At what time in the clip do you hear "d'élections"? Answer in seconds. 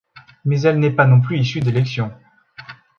1.59-2.11